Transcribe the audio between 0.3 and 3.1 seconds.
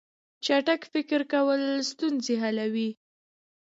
چټک فکر کول ستونزې حلوي.